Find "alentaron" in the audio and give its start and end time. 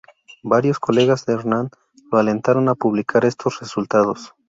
2.17-2.69